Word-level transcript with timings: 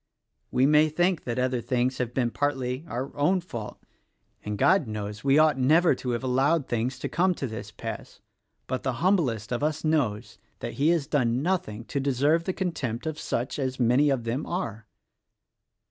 We 0.49 0.65
may 0.65 0.89
think 0.89 1.25
that 1.25 1.37
other 1.37 1.61
things 1.61 1.99
have 1.99 2.11
been 2.11 2.31
partly 2.31 2.83
our 2.87 3.15
own 3.15 3.39
fault; 3.39 3.77
and 4.43 4.57
God 4.57 4.87
THE 4.87 4.89
RECORDING 4.89 4.95
ANGEL 4.95 5.05
51 5.13 5.13
knows 5.13 5.23
we 5.23 5.37
ought 5.37 5.57
never 5.59 5.93
to 5.93 6.09
have 6.09 6.23
allowed 6.23 6.67
things 6.67 6.97
to 6.97 7.07
come 7.07 7.35
to 7.35 7.45
this 7.45 7.69
pass; 7.69 8.19
but 8.65 8.81
the 8.81 8.93
humblest 9.05 9.53
of 9.53 9.61
us 9.61 9.83
knows 9.83 10.39
that 10.57 10.73
he 10.81 10.89
has 10.89 11.05
done 11.05 11.43
nothing 11.43 11.85
to 11.85 11.99
deserve 11.99 12.45
the 12.45 12.51
contempt 12.53 13.05
of 13.05 13.19
such 13.19 13.59
as 13.59 13.79
many 13.79 14.09
of 14.09 14.23
them 14.23 14.47
are." 14.47 14.87